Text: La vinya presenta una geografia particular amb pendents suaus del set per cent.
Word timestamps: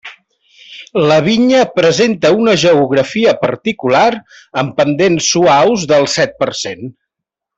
La 1.09 1.17
vinya 1.25 1.59
presenta 1.75 2.31
una 2.45 2.55
geografia 2.63 3.35
particular 3.43 4.07
amb 4.63 4.75
pendents 4.81 5.31
suaus 5.35 5.85
del 5.93 6.09
set 6.19 6.37
per 6.45 6.49
cent. 6.65 6.83